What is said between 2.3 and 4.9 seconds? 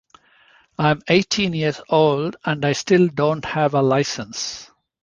and I still don't have a license.